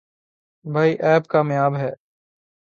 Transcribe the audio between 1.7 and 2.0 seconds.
ہے۔